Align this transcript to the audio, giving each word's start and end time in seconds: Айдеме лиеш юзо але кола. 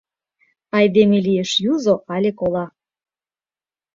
Айдеме 0.77 1.17
лиеш 1.25 1.51
юзо 1.73 1.95
але 2.13 2.31
кола. 2.39 2.65